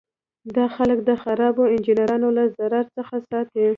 [0.55, 3.65] دا خلک د خرابو انجینرانو له ضرر څخه ساتي.